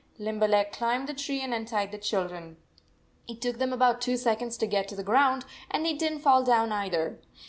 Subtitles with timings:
[0.17, 2.57] Limberleg climbed the tree and untied the children.
[3.27, 6.11] It took them about two sec onds to get to the ground, and they did
[6.13, 7.19] n t fall down either.